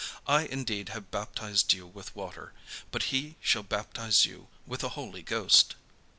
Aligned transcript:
I 0.25 0.47
indeed 0.47 0.89
have 0.89 1.11
baptized 1.11 1.73
you 1.73 1.85
with 1.85 2.15
water: 2.15 2.53
but 2.89 3.03
he 3.13 3.35
shall 3.39 3.61
baptize 3.61 4.25
you 4.25 4.47
with 4.65 4.79
the 4.81 4.89
Holy 4.97 5.21
Ghost." 5.21 5.75